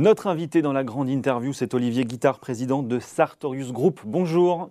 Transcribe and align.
Notre 0.00 0.28
invité 0.28 0.62
dans 0.62 0.72
la 0.72 0.82
grande 0.82 1.10
interview, 1.10 1.52
c'est 1.52 1.74
Olivier 1.74 2.06
Guittard, 2.06 2.38
président 2.38 2.82
de 2.82 2.98
Sartorius 2.98 3.70
Group. 3.70 4.00
Bonjour. 4.06 4.70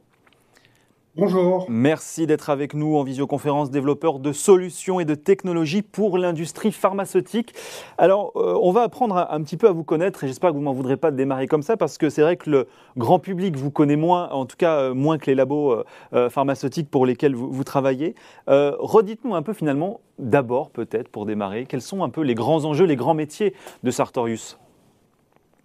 Bonjour. 1.15 1.67
Merci 1.69 2.25
d'être 2.25 2.49
avec 2.49 2.73
nous 2.73 2.95
en 2.95 3.03
visioconférence, 3.03 3.69
développeur 3.69 4.17
de 4.17 4.31
solutions 4.31 4.99
et 4.99 5.05
de 5.05 5.13
technologies 5.13 5.83
pour 5.83 6.17
l'industrie 6.17 6.71
pharmaceutique. 6.71 7.53
Alors, 7.99 8.31
euh, 8.37 8.57
on 8.59 8.71
va 8.71 8.81
apprendre 8.81 9.27
un, 9.29 9.43
petit 9.43 9.55
peu 9.55 9.67
à 9.67 9.71
vous 9.71 9.83
connaître 9.83 10.23
et 10.23 10.27
j'espère 10.27 10.49
que 10.49 10.55
vous 10.55 10.63
m'en 10.63 10.73
voudrez 10.73 10.97
pas 10.97 11.11
de 11.11 11.15
démarrer 11.15 11.45
comme 11.45 11.61
ça 11.61 11.77
parce 11.77 11.99
que 11.99 12.09
c'est 12.09 12.23
vrai 12.23 12.35
que 12.35 12.49
le 12.49 12.67
grand 12.97 13.19
public 13.19 13.55
vous 13.55 13.69
connaît 13.69 13.97
moins, 13.97 14.31
en 14.31 14.47
tout 14.47 14.57
cas 14.57 14.79
euh, 14.79 14.93
moins 14.95 15.19
que 15.19 15.27
les 15.27 15.35
labos 15.35 15.83
euh, 16.13 16.29
pharmaceutiques 16.31 16.89
pour 16.89 17.05
lesquels 17.05 17.35
vous, 17.35 17.51
vous 17.51 17.63
travaillez. 17.63 18.15
Redites-nous 18.47 19.35
un 19.35 19.43
peu 19.43 19.53
finalement, 19.53 19.99
d'abord 20.17 20.71
peut-être 20.71 21.07
pour 21.07 21.27
démarrer, 21.27 21.67
quels 21.67 21.83
sont 21.83 22.03
un 22.03 22.09
peu 22.09 22.21
les 22.21 22.33
grands 22.33 22.65
enjeux, 22.65 22.85
les 22.85 22.95
grands 22.95 23.13
métiers 23.13 23.53
de 23.83 23.91
Sartorius? 23.91 24.57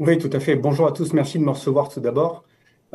Oui, 0.01 0.19
tout 0.19 0.30
à 0.33 0.41
fait. 0.41 0.57
Bonjour 0.57 0.89
à 0.89 0.93
tous, 0.93 1.12
merci 1.12 1.39
de 1.39 1.45
me 1.45 1.51
recevoir 1.51 1.89
tout 1.89 2.01
d'abord. 2.01 2.43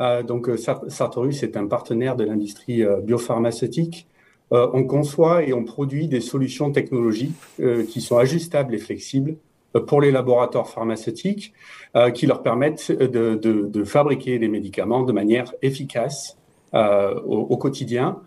Euh, 0.00 0.22
donc, 0.22 0.50
euh, 0.50 0.58
Sartorius 0.88 1.42
est 1.42 1.56
un 1.56 1.66
partenaire 1.66 2.14
de 2.14 2.24
l'industrie 2.24 2.82
euh, 2.82 3.00
biopharmaceutique. 3.00 4.06
on 4.50 4.84
conçoit 4.84 5.44
et 5.44 5.54
on 5.54 5.64
produit 5.64 6.08
des 6.08 6.20
solutions 6.20 6.72
technologiques 6.72 7.38
qui 7.88 8.00
sont 8.00 8.18
ajustables 8.18 8.74
et 8.74 8.78
flexibles 8.78 9.36
pour 9.86 10.00
les 10.00 10.10
laboratoires 10.10 10.68
pharmaceutiques, 10.68 11.54
qui 12.14 12.26
leur 12.26 12.42
permettent 12.42 12.90
de, 12.90 13.84
fabriquer 13.84 14.40
des 14.40 14.48
médicaments 14.48 15.04
de 15.04 15.12
manière 15.12 15.54
efficace 15.62 16.36
au, 16.72 17.56
quotidien. 17.56 18.20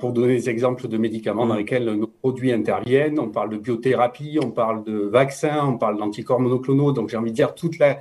pour 0.00 0.12
donner 0.12 0.34
des 0.34 0.50
exemples 0.50 0.88
de 0.88 0.96
médicaments 0.96 1.46
dans 1.46 1.54
mmh. 1.54 1.58
lesquels 1.58 1.84
nos 1.84 2.06
produits 2.06 2.52
interviennent, 2.52 3.18
on 3.18 3.28
parle 3.28 3.50
de 3.50 3.56
biothérapie, 3.58 4.38
on 4.42 4.50
parle 4.50 4.84
de 4.84 4.98
vaccins, 4.98 5.64
on 5.66 5.78
parle 5.78 5.98
d'anticorps 5.98 6.40
monoclonaux. 6.40 6.92
Donc, 6.92 7.08
j'ai 7.10 7.16
envie 7.16 7.30
de 7.30 7.36
dire 7.36 7.54
toute 7.54 7.78
la 7.78 7.98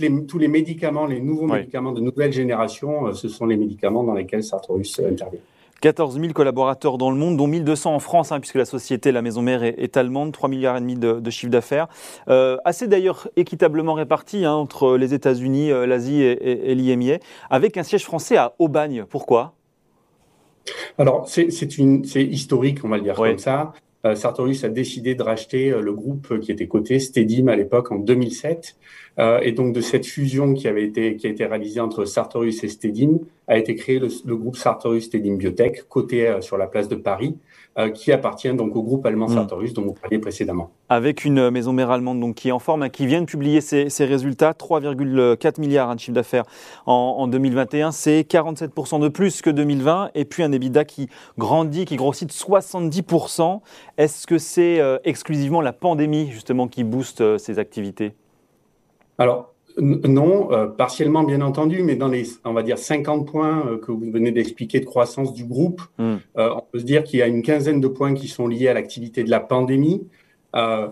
les, 0.00 0.26
tous 0.26 0.38
les 0.38 0.48
médicaments, 0.48 1.06
les 1.06 1.20
nouveaux 1.20 1.46
médicaments 1.46 1.92
de 1.92 2.00
nouvelle 2.00 2.32
génération, 2.32 3.06
euh, 3.06 3.12
ce 3.12 3.28
sont 3.28 3.46
les 3.46 3.56
médicaments 3.56 4.04
dans 4.04 4.14
lesquels 4.14 4.42
Sartorius 4.42 4.98
euh, 5.00 5.10
intervient. 5.10 5.40
14 5.80 6.18
000 6.20 6.32
collaborateurs 6.32 6.98
dans 6.98 7.10
le 7.10 7.16
monde, 7.16 7.36
dont 7.36 7.46
1200 7.46 7.94
en 7.94 7.98
France, 7.98 8.32
hein, 8.32 8.40
puisque 8.40 8.56
la 8.56 8.64
société, 8.64 9.12
la 9.12 9.22
maison 9.22 9.42
mère, 9.42 9.62
est, 9.62 9.96
allemande, 9.96 10.32
3 10.32 10.48
milliards 10.48 10.76
et 10.76 10.80
demi 10.80 10.94
de, 10.94 11.20
de 11.20 11.30
chiffre 11.30 11.50
d'affaires, 11.50 11.88
euh, 12.28 12.56
assez 12.64 12.86
d'ailleurs 12.86 13.28
équitablement 13.36 13.94
réparti 13.94 14.44
hein, 14.44 14.52
entre 14.52 14.96
les 14.96 15.14
États-Unis, 15.14 15.70
l'Asie 15.86 16.22
et, 16.22 16.72
et, 16.72 17.20
avec 17.50 17.76
un 17.76 17.82
siège 17.82 18.04
français 18.04 18.36
à 18.36 18.54
Aubagne. 18.58 19.04
Pourquoi? 19.08 19.54
Alors 20.98 21.28
c'est 21.28 21.46
historique, 21.46 22.84
on 22.84 22.88
va 22.88 22.96
le 22.96 23.02
dire 23.02 23.14
comme 23.14 23.38
ça. 23.38 23.72
Sartorius 24.14 24.62
a 24.62 24.68
décidé 24.68 25.14
de 25.14 25.22
racheter 25.22 25.70
le 25.70 25.92
groupe 25.92 26.38
qui 26.40 26.52
était 26.52 26.68
coté, 26.68 26.98
Stedim 26.98 27.48
à 27.48 27.56
l'époque 27.56 27.90
en 27.90 27.96
2007. 27.96 28.76
Euh, 29.18 29.40
et 29.40 29.52
donc 29.52 29.72
de 29.72 29.80
cette 29.80 30.06
fusion 30.06 30.52
qui 30.52 30.68
avait 30.68 30.84
été 30.84 31.16
qui 31.16 31.26
a 31.26 31.30
été 31.30 31.46
réalisée 31.46 31.80
entre 31.80 32.04
Sartorius 32.04 32.62
et 32.64 32.68
Stedim 32.68 33.18
a 33.48 33.56
été 33.56 33.74
créé 33.74 33.98
le, 33.98 34.08
le 34.24 34.36
groupe 34.36 34.56
Sartorius 34.56 35.04
Stedim 35.04 35.36
Biotech, 35.36 35.88
coté 35.88 36.28
euh, 36.28 36.40
sur 36.40 36.56
la 36.56 36.66
place 36.66 36.88
de 36.88 36.96
Paris, 36.96 37.36
euh, 37.78 37.90
qui 37.90 38.10
appartient 38.10 38.52
donc 38.52 38.74
au 38.74 38.82
groupe 38.82 39.06
allemand 39.06 39.28
mm. 39.28 39.34
Sartorius 39.34 39.72
dont 39.72 39.82
vous 39.82 39.92
parliez 39.92 40.18
précédemment. 40.18 40.70
Avec 40.88 41.24
une 41.24 41.50
maison 41.50 41.72
mère 41.72 41.90
allemande 41.90 42.20
donc 42.20 42.36
qui 42.36 42.48
est 42.48 42.52
en 42.52 42.58
forme, 42.58 42.82
hein, 42.82 42.88
qui 42.88 43.06
vient 43.06 43.20
de 43.20 43.26
publier 43.26 43.60
ses, 43.60 43.88
ses 43.88 44.04
résultats, 44.04 44.52
3,4 44.52 45.60
milliards 45.60 45.90
hein, 45.90 45.94
de 45.94 46.00
chiffre 46.00 46.14
d'affaires 46.14 46.44
en, 46.86 46.92
en, 47.18 47.28
2021, 47.28 47.92
c'est 47.92 48.22
47% 48.22 49.00
de 49.00 49.08
plus 49.08 49.42
que 49.42 49.50
2020, 49.50 50.10
et 50.14 50.24
puis 50.24 50.42
un 50.42 50.50
EBITDA 50.52 50.84
qui 50.84 51.08
grandit, 51.38 51.84
qui 51.84 51.96
grossit 51.96 52.28
de 52.28 52.32
70%. 52.32 53.60
Est-ce 53.98 54.26
que 54.26 54.38
c'est 54.38 54.80
exclusivement 55.04 55.60
la 55.60 55.72
pandémie 55.72 56.30
justement 56.30 56.68
qui 56.68 56.84
booste 56.84 57.38
ces 57.38 57.58
activités? 57.58 58.14
Alors, 59.18 59.54
non, 59.78 60.52
euh, 60.52 60.66
partiellement 60.66 61.22
bien 61.22 61.40
entendu, 61.40 61.82
mais 61.82 61.96
dans 61.96 62.08
les, 62.08 62.24
on 62.44 62.52
va 62.52 62.62
dire, 62.62 62.78
50 62.78 63.26
points 63.26 63.66
euh, 63.66 63.78
que 63.78 63.92
vous 63.92 64.10
venez 64.10 64.32
d'expliquer 64.32 64.80
de 64.80 64.86
croissance 64.86 65.34
du 65.34 65.44
groupe, 65.44 65.82
hmm. 65.98 66.16
euh, 66.38 66.50
on 66.56 66.62
peut 66.72 66.78
se 66.78 66.84
dire 66.84 67.04
qu'il 67.04 67.18
y 67.18 67.22
a 67.22 67.26
une 67.26 67.42
quinzaine 67.42 67.80
de 67.80 67.88
points 67.88 68.14
qui 68.14 68.28
sont 68.28 68.48
liés 68.48 68.68
à 68.68 68.74
l'activité 68.74 69.22
de 69.22 69.30
la 69.30 69.40
pandémie. 69.40 70.06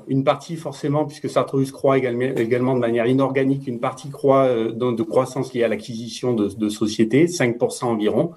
une 0.09 0.25
partie 0.25 0.57
forcément, 0.57 1.07
puisque 1.07 1.31
Sartorius 1.31 1.73
croit 1.73 1.97
également, 1.97 2.75
de 2.75 2.81
manière 2.81 3.07
inorganique, 3.07 3.67
une 3.67 3.81
partie 3.81 4.11
croit 4.11 4.47
de 4.49 5.03
croissance 5.03 5.55
liée 5.55 5.65
à 5.65 5.69
l'acquisition 5.69 6.35
de, 6.35 6.69
sociétés, 6.69 7.25
5% 7.25 7.87
environ. 7.87 8.33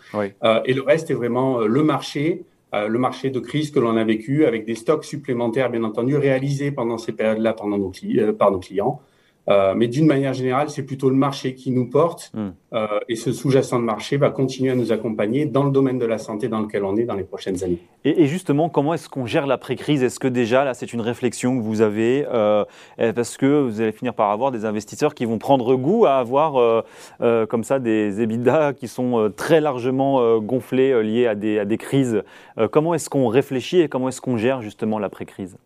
et 0.63 0.73
le 0.73 0.81
reste 0.81 1.11
est 1.11 1.15
vraiment 1.15 1.59
le 1.59 1.83
marché, 1.83 2.45
le 2.71 2.97
marché 2.97 3.29
de 3.29 3.41
crise 3.41 3.71
que 3.71 3.79
l'on 3.81 3.97
a 3.97 4.05
vécu, 4.05 4.45
avec 4.45 4.65
des 4.65 4.75
stocks 4.75 5.03
supplémentaires, 5.03 5.69
bien 5.69 5.83
entendu, 5.83 6.15
réalisés 6.15 6.71
pendant 6.71 6.97
ces 6.97 7.11
périodes-là 7.11 7.51
par 7.51 7.67
nos 7.67 8.59
clients. 8.59 9.01
Euh, 9.49 9.73
mais 9.75 9.87
d'une 9.87 10.05
manière 10.05 10.33
générale, 10.33 10.69
c'est 10.69 10.83
plutôt 10.83 11.09
le 11.09 11.15
marché 11.15 11.55
qui 11.55 11.71
nous 11.71 11.89
porte 11.89 12.31
hmm. 12.33 12.49
euh, 12.73 12.87
et 13.07 13.15
ce 13.15 13.31
sous-jacent 13.31 13.79
de 13.79 13.85
marché 13.85 14.17
va 14.17 14.29
continuer 14.29 14.71
à 14.71 14.75
nous 14.75 14.91
accompagner 14.91 15.45
dans 15.45 15.63
le 15.63 15.71
domaine 15.71 15.97
de 15.97 16.05
la 16.05 16.17
santé 16.17 16.49
dans 16.49 16.59
lequel 16.59 16.83
on 16.83 16.97
est 16.97 17.05
dans 17.05 17.15
les 17.15 17.23
prochaines 17.23 17.63
années. 17.63 17.79
Et, 18.03 18.27
justement, 18.27 18.69
comment 18.69 18.93
est-ce 18.93 19.09
qu'on 19.09 19.25
gère 19.25 19.47
l'après-crise? 19.47 20.03
Est-ce 20.03 20.19
que 20.19 20.27
déjà, 20.27 20.63
là, 20.63 20.73
c'est 20.73 20.93
une 20.93 21.01
réflexion 21.01 21.57
que 21.57 21.63
vous 21.63 21.81
avez 21.81 22.25
euh, 22.31 22.63
Parce 22.97 23.37
que 23.37 23.61
vous 23.61 23.81
allez 23.81 23.91
finir 23.91 24.13
par 24.13 24.31
avoir 24.31 24.51
des 24.51 24.65
investisseurs 24.65 25.13
qui 25.13 25.25
vont 25.25 25.37
prendre 25.37 25.75
goût 25.75 26.05
à 26.05 26.15
avoir 26.15 26.83
comme 27.19 27.63
ça 27.63 27.79
des 27.79 28.21
EBITDA 28.21 28.73
qui 28.73 28.87
sont 28.87 29.31
très 29.35 29.59
largement 29.59 30.39
gonflés 30.39 31.03
liés 31.03 31.27
à 31.27 31.35
des, 31.35 31.59
à 31.59 31.65
des 31.65 31.77
crises? 31.77 32.23
comment 32.71 32.93
est-ce 32.93 33.09
qu'on 33.09 33.27
réfléchit 33.27 33.81
et 33.81 33.89
comment 33.89 34.09
est-ce 34.09 34.21
qu'on 34.21 34.37
gère 34.37 34.61
justement 34.61 34.99
l'après-crise? 34.99 35.57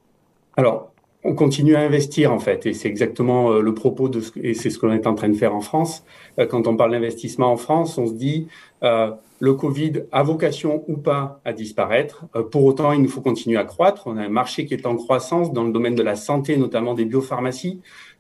Alors, 0.58 0.91
on 1.24 1.36
continue 1.36 1.76
à 1.76 1.82
investir 1.82 2.34
en 2.34 2.40
fait, 2.40 2.66
et 2.66 2.74
c'est 2.74 2.88
exactement 2.88 3.52
euh, 3.52 3.62
le 3.62 3.74
propos 3.74 4.10
de 4.10 4.22
ce, 4.22 4.32
et 4.42 4.54
c'est 4.54 4.70
ce 4.70 4.80
qu'on 4.80 4.92
est 4.92 5.06
en 5.06 5.14
train 5.14 5.30
de 5.30 5.36
faire 5.36 5.56
en 5.56 5.62
France. 5.62 6.04
Euh, 6.40 6.46
quand 6.46 6.68
on 6.68 6.76
parle 6.76 6.92
d'investissement 6.92 7.52
en 7.52 7.58
France, 7.58 7.98
on 7.98 8.08
se 8.08 8.14
dit 8.14 8.48
euh, 8.84 9.12
le 9.40 9.54
Covid 9.54 10.04
a 10.12 10.24
vocation 10.24 10.84
ou 10.88 10.98
pas 10.98 11.40
à 11.46 11.54
disparaître. 11.54 12.26
Euh, 12.36 12.44
pour 12.44 12.66
autant, 12.66 12.92
il 12.92 13.02
nous 13.02 13.10
faut 13.10 13.22
continuer 13.22 13.58
à 13.58 13.64
croître. 13.64 14.08
On 14.08 14.18
a 14.18 14.24
un 14.24 14.30
marché 14.30 14.66
qui 14.66 14.74
est 14.74 14.86
en 14.86 14.96
croissance 14.96 15.54
dans 15.54 15.64
le 15.64 15.72
domaine 15.72 15.96
de 15.96 16.04
la 16.04 16.16
santé, 16.16 16.58
notamment 16.58 16.94
des 16.94 17.06
biopharmacies. 17.06 17.80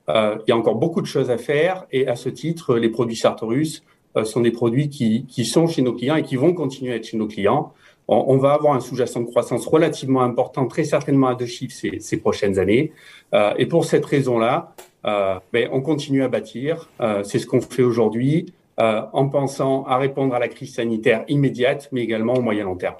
Il 0.10 0.44
y 0.50 0.52
a 0.52 0.58
encore 0.58 0.76
beaucoup 0.76 1.00
de 1.00 1.06
choses 1.06 1.32
à 1.32 1.38
faire, 1.38 1.86
et 1.94 2.06
à 2.06 2.18
ce 2.18 2.28
titre, 2.28 2.76
les 2.76 2.90
produits 2.90 3.16
Sartorus 3.16 3.82
sont 4.24 4.42
des 4.42 4.52
produits 4.52 4.90
qui, 4.90 5.26
qui 5.26 5.46
sont 5.46 5.68
chez 5.68 5.82
nos 5.82 5.94
clients 5.94 6.16
et 6.16 6.24
qui 6.24 6.36
vont 6.36 6.54
continuer 6.54 6.94
à 6.94 6.96
être 6.98 7.06
chez 7.06 7.18
nos 7.18 7.28
clients 7.28 7.74
on, 8.12 8.38
va 8.38 8.54
avoir 8.54 8.74
un 8.74 8.80
sous-jacent 8.80 9.22
de 9.22 9.26
croissance 9.26 9.66
relativement 9.66 10.22
important, 10.22 10.68
très 10.68 10.84
certainement 10.84 11.28
à 11.28 11.36
deux 11.36 11.46
chiffres 11.46 11.76
ces, 12.00 12.18
prochaines 12.18 12.60
années. 12.60 12.92
Euh, 13.34 13.54
et 13.58 13.66
pour 13.66 13.86
cette 13.86 14.06
raison-là, 14.06 14.74
euh, 15.06 15.40
ben, 15.54 15.70
on 15.72 15.82
continue 15.82 16.24
à 16.24 16.28
bâtir. 16.28 16.90
Euh, 17.00 17.24
c'est 17.24 17.40
ce 17.40 17.48
qu'on 17.48 17.62
fait 17.62 17.84
aujourd'hui 17.84 18.54
en 18.78 19.30
pensant 19.30 19.84
à 19.84 19.98
répondre 19.98 20.34
à 20.34 20.40
la 20.40 20.48
crise 20.48 20.74
sanitaire 20.74 21.24
immédiate, 21.28 21.88
mais 21.92 22.02
également 22.02 22.34
au 22.34 22.42
moyen 22.42 22.64
long 22.64 22.76
terme. 22.76 22.96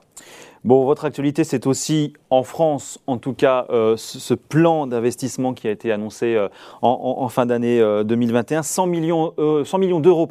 Bon, 0.64 0.86
votre 0.86 1.06
actualité, 1.06 1.44
c'est 1.44 1.66
aussi 1.66 2.14
en 2.30 2.44
France, 2.44 3.00
en 3.08 3.18
tout 3.18 3.34
cas, 3.34 3.66
ce, 3.98 4.34
plan 4.36 4.86
d'investissement 4.86 5.54
qui 5.54 5.68
a 5.68 5.72
été 5.72 5.92
annoncé 5.92 6.38
en, 6.84 7.28
fin 7.30 7.48
d'année 7.48 7.80
2021, 8.06 8.62
100 8.62 8.86
millions, 8.86 9.34
100 9.66 9.78
millions 9.80 10.00
d'euros 10.00 10.28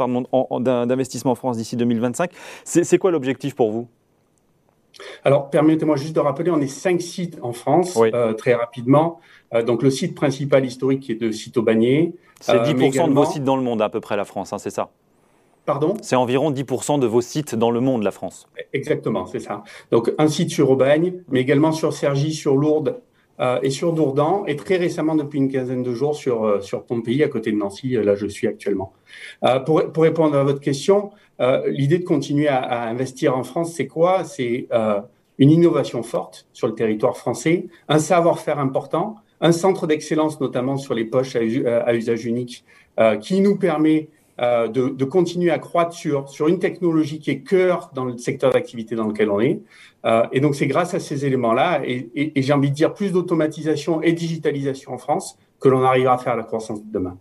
d'investissement 0.61 1.33
en 1.33 1.35
France 1.35 1.57
d'ici 1.57 1.77
2025. 1.77 2.31
C'est 2.65 2.99
quoi 2.99 3.11
l'objectif 3.11 3.57
pour 3.57 3.73
vous? 3.73 3.89
Alors, 5.25 5.51
permettez-moi 5.51 5.97
juste 5.97 6.15
de 6.15 6.21
rappeler, 6.21 6.51
on 6.51 6.61
est 6.61 6.67
cinq 6.67 7.01
sites 7.01 7.39
en 7.43 7.53
France, 7.53 7.99
euh, 7.99 8.33
très 8.33 8.55
rapidement. 8.55 9.21
Euh, 9.55 9.62
donc, 9.62 9.83
le 9.83 9.91
site 9.91 10.15
principal 10.15 10.65
historique 10.65 11.01
qui 11.01 11.12
est 11.12 11.21
de 11.21 11.31
Cito-Bagné. 11.31 12.15
C'est 12.41 12.57
10% 12.59 13.05
euh, 13.05 13.09
de 13.09 13.12
vos 13.12 13.25
sites 13.25 13.45
dans 13.45 13.57
le 13.57 13.62
monde, 13.62 13.83
à 13.83 13.89
peu 13.89 14.01
près, 14.01 14.17
la 14.17 14.25
France, 14.25 14.53
hein, 14.53 14.59
c'est 14.59 14.71
ça? 14.71 14.91
Pardon 15.70 15.94
C'est 16.03 16.16
environ 16.16 16.50
10% 16.50 16.98
de 16.98 17.06
vos 17.06 17.20
sites 17.20 17.54
dans 17.54 17.70
le 17.70 17.81
monde, 17.81 18.03
la 18.03 18.10
France. 18.10 18.48
Exactement, 18.72 19.26
c'est 19.26 19.38
ça. 19.38 19.62
Donc, 19.91 20.12
un 20.19 20.26
site 20.26 20.50
sur 20.50 20.70
Aubagne, 20.70 21.22
mais 21.28 21.40
également 21.40 21.72
sur 21.72 21.93
Cergy, 21.93 22.32
sur 22.32 22.56
Lourdes 22.56 23.00
et 23.62 23.70
sur 23.70 23.94
Dourdan, 23.94 24.44
et 24.49 24.56
très 24.56 24.76
récemment, 24.76 25.14
depuis 25.14 25.38
une 25.38 25.50
quinzaine 25.50 25.82
de 25.82 25.94
jours, 25.94 26.14
sur, 26.14 26.62
sur 26.62 26.84
Pompéi, 26.84 27.22
à 27.22 27.28
côté 27.28 27.52
de 27.52 27.56
Nancy, 27.56 27.93
là 27.93 28.14
je 28.14 28.26
suis 28.26 28.46
actuellement. 28.46 28.93
pour, 29.64 29.82
pour 29.93 30.02
répondre 30.02 30.37
à 30.37 30.43
votre 30.43 30.61
question, 30.61 31.11
euh, 31.40 31.62
l'idée 31.70 31.99
de 31.99 32.05
continuer 32.05 32.49
à, 32.49 32.82
investir 32.82 33.37
en 33.37 33.44
France, 33.44 33.73
c'est 33.75 33.87
quoi? 33.87 34.25
C'est 34.25 34.66
euh, 34.73 35.00
une 35.38 35.50
innovation 35.50 36.02
forte 36.02 36.46
sur 36.52 36.66
le 36.66 36.75
territoire 36.75 37.16
français, 37.16 37.66
un 37.88 37.99
savoir-faire 37.99 38.58
important, 38.58 39.16
un 39.40 39.52
centre 39.52 39.87
d'excellence 39.87 40.38
notamment 40.40 40.76
sur 40.76 40.93
les 40.93 41.06
poches 41.06 41.37
à, 41.37 41.94
usage 41.94 42.26
unique 42.26 42.64
euh, 42.99 43.16
qui 43.16 43.40
nous 43.40 43.56
permet 43.56 44.08
de, 44.40 45.04
continuer 45.04 45.50
à 45.50 45.58
croître 45.58 45.92
sur, 45.92 46.48
une 46.48 46.58
technologie 46.58 47.19
qui 47.19 47.31
est 47.31 47.40
cœur 47.40 47.90
dans 47.94 48.06
le 48.06 48.16
secteur 48.16 48.52
d'activité 48.52 48.94
dans 48.94 49.06
lequel 49.06 49.31
on 49.31 49.38
est. 49.38 49.60
et 50.32 50.40
donc 50.40 50.54
c'est 50.54 50.66
grâce 50.66 50.94
à 50.94 51.00
ces 51.00 51.26
éléments-là, 51.26 51.82
et, 51.84 52.32
j'ai 52.37 52.52
envie 52.52 52.70
de 52.70 52.75
dire 52.75 52.94
plus 52.94 53.12
d'automatisation 53.12 54.02
et 54.02 54.12
digitalisation 54.12 54.92
en 54.92 54.98
France, 54.98 55.37
que 55.60 55.69
l'on 55.69 55.82
arrivera 55.82 56.14
à 56.14 56.19
faire 56.19 56.37
la 56.37 56.44
croissance 56.44 56.82
de 56.82 56.90
demain. 56.90 57.19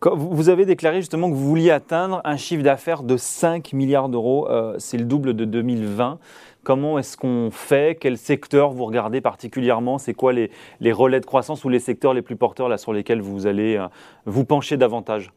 Vous 0.00 0.48
avez 0.48 0.64
déclaré 0.64 0.98
justement 1.00 1.28
que 1.28 1.34
vous 1.34 1.48
vouliez 1.48 1.72
atteindre 1.72 2.20
un 2.24 2.36
chiffre 2.36 2.62
d'affaires 2.62 3.02
de 3.02 3.16
5 3.16 3.72
milliards 3.72 4.08
d'euros, 4.08 4.48
euh, 4.48 4.76
c'est 4.78 4.96
le 4.96 5.04
double 5.04 5.34
de 5.34 5.44
2020. 5.44 6.20
Comment 6.62 7.00
est-ce 7.00 7.16
qu'on 7.16 7.50
fait? 7.50 7.98
Quel 7.98 8.16
secteur 8.16 8.70
vous 8.70 8.84
regardez 8.84 9.20
particulièrement? 9.20 9.98
C'est 9.98 10.14
quoi 10.14 10.32
les, 10.32 10.52
les, 10.80 10.92
relais 10.92 11.18
de 11.18 11.26
croissance 11.26 11.64
ou 11.64 11.68
les 11.68 11.80
secteurs 11.80 12.14
les 12.14 12.22
plus 12.22 12.36
porteurs 12.36 12.68
là, 12.68 12.78
sur 12.78 12.92
lesquels 12.92 13.20
vous 13.20 13.46
allez 13.46 13.84
vous 14.24 14.44
pencher 14.44 14.76
davantage? 14.76 15.32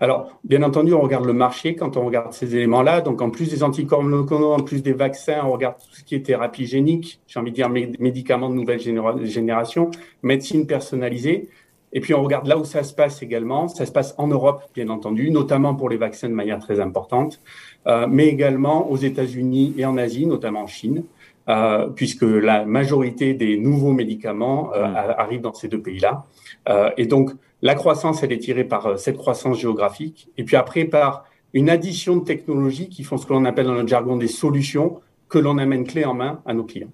Alors, 0.00 0.38
bien 0.44 0.62
entendu, 0.62 0.92
on 0.92 1.00
regarde 1.00 1.24
le 1.24 1.32
marché 1.32 1.74
quand 1.74 1.96
on 1.96 2.04
regarde 2.04 2.32
ces 2.32 2.54
éléments-là. 2.54 3.00
Donc, 3.00 3.22
en 3.22 3.30
plus 3.30 3.50
des 3.50 3.62
anticorps 3.62 4.02
monoclonaux, 4.02 4.52
en 4.52 4.60
plus 4.60 4.82
des 4.82 4.92
vaccins, 4.92 5.40
on 5.44 5.52
regarde 5.52 5.76
tout 5.76 5.94
ce 5.94 6.04
qui 6.04 6.14
est 6.14 6.20
thérapie 6.20 6.66
génique, 6.66 7.20
j'ai 7.26 7.40
envie 7.40 7.50
de 7.50 7.56
dire 7.56 7.70
médicaments 7.70 8.50
de 8.50 8.54
nouvelle 8.54 8.80
génération, 8.80 9.90
médecine 10.22 10.66
personnalisée. 10.66 11.48
Et 11.92 12.00
puis, 12.00 12.12
on 12.12 12.22
regarde 12.22 12.46
là 12.46 12.58
où 12.58 12.64
ça 12.64 12.82
se 12.82 12.92
passe 12.92 13.22
également. 13.22 13.68
Ça 13.68 13.86
se 13.86 13.92
passe 13.92 14.14
en 14.18 14.26
Europe, 14.26 14.64
bien 14.74 14.88
entendu, 14.90 15.30
notamment 15.30 15.74
pour 15.74 15.88
les 15.88 15.96
vaccins 15.96 16.28
de 16.28 16.34
manière 16.34 16.58
très 16.58 16.78
importante, 16.80 17.40
euh, 17.86 18.06
mais 18.10 18.26
également 18.26 18.90
aux 18.90 18.96
États-Unis 18.96 19.74
et 19.78 19.86
en 19.86 19.96
Asie, 19.96 20.26
notamment 20.26 20.62
en 20.62 20.66
Chine. 20.66 21.04
Euh, 21.48 21.86
puisque 21.90 22.22
la 22.22 22.64
majorité 22.64 23.32
des 23.32 23.56
nouveaux 23.56 23.92
médicaments 23.92 24.72
euh, 24.74 24.84
mmh. 24.84 24.96
arrivent 25.16 25.40
dans 25.42 25.54
ces 25.54 25.68
deux 25.68 25.80
pays-là. 25.80 26.24
Euh, 26.68 26.90
et 26.96 27.06
donc, 27.06 27.30
la 27.62 27.74
croissance, 27.74 28.22
elle 28.22 28.32
est 28.32 28.38
tirée 28.38 28.64
par 28.64 28.86
euh, 28.86 28.96
cette 28.96 29.16
croissance 29.16 29.58
géographique, 29.58 30.28
et 30.36 30.44
puis 30.44 30.56
après 30.56 30.84
par 30.84 31.24
une 31.52 31.70
addition 31.70 32.16
de 32.16 32.24
technologies 32.24 32.88
qui 32.88 33.02
font 33.02 33.16
ce 33.16 33.26
que 33.26 33.32
l'on 33.32 33.44
appelle 33.44 33.66
dans 33.66 33.74
notre 33.74 33.88
jargon 33.88 34.16
des 34.16 34.28
solutions 34.28 35.00
que 35.28 35.38
l'on 35.38 35.58
amène 35.58 35.84
clé 35.84 36.04
en 36.04 36.14
main 36.14 36.40
à 36.44 36.54
nos 36.54 36.64
clients. 36.64 36.90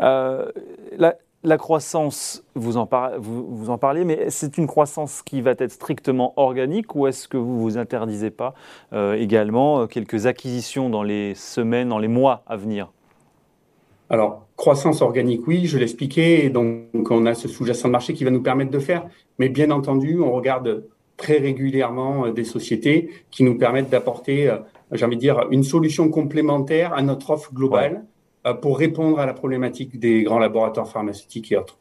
Euh, 0.00 0.50
la, 1.42 1.58
croissance, 1.58 2.44
vous 2.54 2.76
en, 2.76 2.86
parlez, 2.86 4.04
mais 4.04 4.30
c'est 4.30 4.56
une 4.58 4.66
croissance 4.66 5.22
qui 5.22 5.40
va 5.40 5.52
être 5.52 5.72
strictement 5.72 6.32
organique 6.36 6.94
ou 6.94 7.06
est-ce 7.06 7.26
que 7.26 7.36
vous 7.36 7.60
vous 7.60 7.76
interdisez 7.78 8.30
pas 8.30 8.54
également 8.92 9.86
quelques 9.86 10.26
acquisitions 10.26 10.90
dans 10.90 11.02
les 11.02 11.34
semaines, 11.34 11.88
dans 11.88 11.98
les 11.98 12.08
mois 12.08 12.42
à 12.46 12.56
venir? 12.56 12.90
Alors, 14.10 14.46
croissance 14.56 15.02
organique, 15.02 15.46
oui, 15.46 15.66
je 15.66 15.78
l'expliquais, 15.78 16.44
et 16.44 16.50
donc 16.50 17.10
on 17.10 17.26
a 17.26 17.34
ce 17.34 17.46
sous-jacent 17.46 17.88
de 17.88 17.92
marché 17.92 18.14
qui 18.14 18.24
va 18.24 18.30
nous 18.30 18.42
permettre 18.42 18.70
de 18.70 18.78
faire, 18.78 19.06
mais 19.38 19.48
bien 19.48 19.70
entendu, 19.70 20.18
on 20.20 20.32
regarde 20.32 20.84
très 21.16 21.38
régulièrement 21.38 22.26
euh, 22.26 22.32
des 22.32 22.44
sociétés 22.44 23.10
qui 23.30 23.42
nous 23.42 23.58
permettent 23.58 23.90
d'apporter, 23.90 24.48
euh, 24.48 24.58
j'ai 24.92 25.04
envie 25.04 25.16
de 25.16 25.20
dire, 25.20 25.46
une 25.50 25.64
solution 25.64 26.08
complémentaire 26.08 26.94
à 26.94 27.02
notre 27.02 27.30
offre 27.30 27.52
globale 27.52 28.04
euh, 28.46 28.54
pour 28.54 28.78
répondre 28.78 29.18
à 29.18 29.26
la 29.26 29.34
problématique 29.34 29.98
des 29.98 30.22
grands 30.22 30.38
laboratoires 30.38 30.88
pharmaceutiques 30.88 31.52
et 31.52 31.56
autres. 31.56 31.76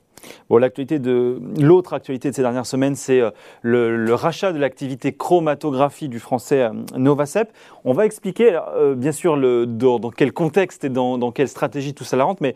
L'actualité 0.50 1.00
de 1.00 1.40
l'autre 1.60 1.94
actualité 1.94 2.30
de 2.30 2.36
ces 2.36 2.42
dernières 2.42 2.66
semaines, 2.66 2.96
c'est 2.96 3.22
euh, 3.22 3.30
le, 3.62 4.14
rachat 4.14 4.54
de 4.54 4.58
l'activité 4.58 5.14
chromatographie 5.14 6.10
du 6.10 6.20
français 6.20 6.64
euh, 6.64 6.72
Novacep. 6.98 7.52
On 7.86 7.94
va 7.94 8.06
expliquer, 8.06 8.60
euh, 8.76 8.96
bien 8.96 9.12
sûr, 9.12 9.38
dans, 9.68 10.10
quel 10.12 10.34
contexte 10.34 10.84
et 10.84 10.90
dans, 10.90 11.32
quelle 11.32 11.48
stratégie 11.48 11.94
tout 11.94 12.04
ça 12.04 12.18
la 12.18 12.24
rentre, 12.24 12.42
mais 12.42 12.56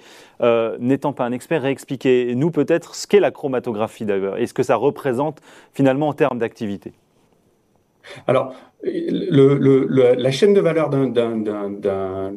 n'étant 0.80 1.14
pas 1.14 1.26
un 1.26 1.32
expert, 1.32 1.62
réexpliquer 1.62 2.34
nous 2.36 2.52
peut-être 2.52 2.96
ce 2.96 3.08
qu'est 3.08 3.20
la 3.20 3.32
chromatographie 3.32 4.06
d'ailleurs 4.06 4.38
et 4.38 4.48
ce 4.48 4.54
que 4.54 4.64
ça 4.64 4.76
représente 4.76 5.40
finalement 5.74 6.08
en 6.08 6.14
termes 6.14 6.40
d'activité. 6.40 6.94
Alors, 8.28 8.54
la 8.84 10.32
chaîne 10.32 10.54
de 10.54 10.62
valeur 10.62 10.90
d'un 10.90 12.34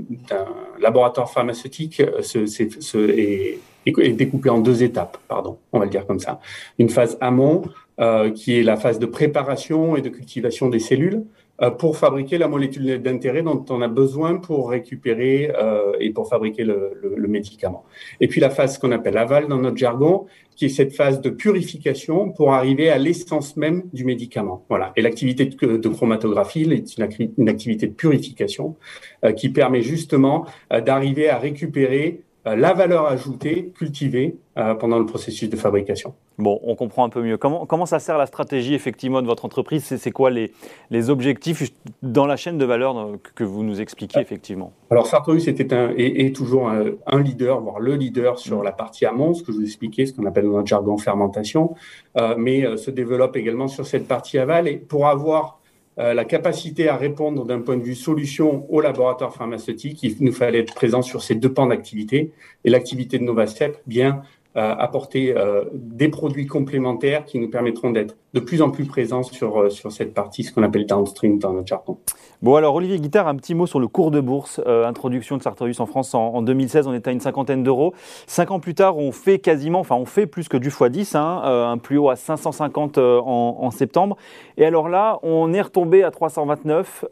laboratoire 0.79 1.31
pharmaceutique 1.31 2.01
est, 2.01 3.59
découpée 3.85 4.51
en 4.51 4.61
deux 4.61 4.83
étapes, 4.83 5.19
pardon, 5.29 5.59
on 5.73 5.79
va 5.79 5.85
le 5.85 5.91
dire 5.91 6.07
comme 6.07 6.21
ça. 6.21 6.41
Une 6.79 6.89
phase 6.89 7.17
amont, 7.21 7.63
euh, 8.01 8.31
qui 8.31 8.59
est 8.59 8.63
la 8.63 8.77
phase 8.77 8.99
de 8.99 9.07
préparation 9.07 9.97
et 9.97 10.03
de 10.03 10.09
cultivation 10.09 10.69
des 10.69 10.79
cellules, 10.79 11.25
euh, 11.63 11.71
pour 11.71 11.97
fabriquer 11.97 12.37
la 12.37 12.49
molécule 12.49 13.01
d'intérêt 13.01 13.43
dont 13.43 13.65
on 13.71 13.81
a 13.81 13.87
besoin 13.87 14.39
pour 14.39 14.71
récupérer 14.71 15.53
euh, 15.57 15.93
et 16.01 16.11
pour 16.11 16.29
fabriquer 16.29 16.65
le, 16.65 17.01
le, 17.17 17.29
médicament. 17.29 17.85
Et 18.21 18.27
puis 18.27 18.41
la 18.41 18.51
phase 18.51 18.77
qu'on 18.79 18.91
appelle 18.91 19.17
aval 19.17 19.47
dans 19.47 19.59
notre 19.59 19.77
jargon, 19.77 20.27
qui 20.57 20.67
est 20.67 20.69
cette 20.69 20.95
phase 20.95 21.21
de 21.21 21.31
purification 21.31 22.31
pour 22.31 22.53
arriver 22.53 22.91
à 22.91 22.99
l'essence 22.99 23.57
même 23.57 23.85
du 23.93 24.05
médicament. 24.05 24.65
Voilà. 24.69 24.93
Et 24.97 25.03
l'activité 25.03 25.47
de, 25.47 25.89
chromatographie 25.89 26.63
est 26.63 26.97
une, 26.97 27.09
une, 27.39 27.49
activité 27.49 27.87
de 27.87 27.93
purification 27.93 28.77
euh, 29.25 29.33
qui 29.33 29.49
permet 29.49 29.83
justement 29.83 30.47
euh, 30.73 30.81
d'arriver 30.81 31.29
à 31.29 31.39
récupérer 31.39 32.23
la 32.45 32.75
valeur 32.75 33.07
ajoutée 33.07 33.73
cultivée 33.77 34.37
euh, 34.59 34.75
pendant 34.75 34.99
le 34.99 35.07
processus 35.07 35.49
de 35.49 35.57
fabrication. 35.57 36.15
Bon, 36.37 36.61
on 36.63 36.75
comprend 36.75 37.05
un 37.05 37.09
peu 37.09 37.23
mieux. 37.23 37.39
Comment, 37.39 37.65
comment 37.65 37.87
ça 37.87 37.99
sert 37.99 38.19
la 38.19 38.27
stratégie 38.27 38.75
effectivement 38.75 39.23
de 39.23 39.27
votre 39.27 39.45
entreprise? 39.45 39.85
C'est 39.97 40.11
quoi 40.11 40.31
les, 40.31 40.53
les, 40.91 41.11
objectifs 41.11 41.73
dans 42.03 42.27
la 42.27 42.37
chaîne 42.37 42.59
de 42.59 42.65
valeur 42.65 43.13
que 43.35 43.45
vous 43.45 43.63
nous 43.63 43.81
expliquez 43.81 44.21
effectivement? 44.21 44.73
Alors 44.91 45.07
Sartorius 45.07 45.49
était 45.49 45.73
un, 45.73 45.93
est, 45.97 46.35
toujours 46.35 46.69
un, 46.69 47.21
leader, 47.21 47.61
voire 47.61 47.81
le 47.81 47.95
leader 47.95 48.39
sur 48.39 48.63
la 48.63 48.73
partie 48.73 49.07
amont, 49.07 49.33
ce 49.33 49.43
que 49.43 49.53
je 49.53 49.59
vous 49.59 49.65
expliquais, 49.65 50.07
ce 50.07 50.13
qu'on 50.13 50.27
appelle 50.27 50.45
dans 50.45 50.57
notre 50.57 50.67
jargon 50.67 50.99
fermentation, 50.99 51.75
euh, 52.19 52.35
mais 52.37 52.77
se 52.77 52.91
développe 52.91 53.37
également 53.37 53.69
sur 53.69 53.87
cette 53.87 54.07
partie 54.07 54.39
aval. 54.39 54.69
Et 54.69 54.77
pour 54.77 55.07
avoir 55.07 55.61
euh, 55.64 55.64
la 55.97 56.25
capacité 56.25 56.89
à 56.89 56.97
répondre 56.97 57.45
d'un 57.45 57.61
point 57.61 57.77
de 57.77 57.83
vue 57.83 57.95
solution 57.95 58.67
au 58.69 58.81
laboratoire 58.81 59.33
pharmaceutique, 59.33 60.03
il 60.03 60.17
nous 60.21 60.33
fallait 60.33 60.61
être 60.61 60.75
présent 60.75 61.03
sur 61.03 61.23
ces 61.23 61.37
deux 61.37 61.53
pans 61.53 61.67
d'activité. 61.67 62.33
Et 62.65 62.71
l'activité 62.71 63.19
de 63.19 63.25
Novastep, 63.25 63.79
bien 63.87 64.09
euh, 64.17 64.44
apporter 64.55 65.37
euh, 65.37 65.65
des 65.73 66.09
produits 66.09 66.47
complémentaires 66.47 67.25
qui 67.25 67.41
nous 67.41 67.51
permettront 67.51 67.91
d'être 67.91 68.17
de 68.35 68.41
plus 68.41 68.63
en 68.63 68.71
plus 68.71 68.85
présents 68.85 69.23
sur, 69.23 69.61
euh, 69.61 69.69
sur 69.69 69.91
cette 69.91 70.15
partie, 70.15 70.45
ce 70.45 70.53
qu'on 70.53 70.63
appelle 70.63 70.87
downstream 70.87 71.39
dans 71.39 71.53
notre 71.53 71.67
jargon. 71.67 71.99
Bon, 72.41 72.55
alors 72.55 72.75
Olivier 72.75 72.99
Guittard, 72.99 73.27
un 73.27 73.35
petit 73.35 73.55
mot 73.55 73.67
sur 73.67 73.81
le 73.81 73.89
cours 73.89 74.11
de 74.11 74.21
bourse. 74.21 74.61
introduction 74.67 75.37
de 75.37 75.43
Sartorius 75.43 75.81
en 75.81 75.87
France 75.87 76.15
en, 76.15 76.43
2016, 76.43 76.87
on 76.87 76.95
était 76.95 77.11
à 77.11 77.13
une 77.13 77.21
cinquantaine 77.21 77.63
d'euros. 77.63 77.95
Cinq 78.27 78.51
ans 78.51 78.61
plus 78.61 78.75
tard, 78.75 78.97
on 78.99 79.13
fait 79.13 79.39
quasiment, 79.39 79.81
enfin 79.81 79.97
on 79.97 80.05
fait 80.05 80.27
plus 80.27 80.49
que 80.49 80.57
du 80.57 80.69
x10, 80.69 81.17
hein, 81.17 81.43
un 81.45 81.79
plus 81.79 81.97
haut 81.97 82.11
à 82.11 82.17
550 82.17 82.99
en, 82.99 83.57
en, 83.61 83.71
septembre. 83.71 84.17
Et 84.57 84.65
alors 84.67 84.89
là, 84.89 85.19
on 85.23 85.53
est 85.53 85.63
retombé 85.63 86.03
à 86.03 86.11
329. 86.11 87.07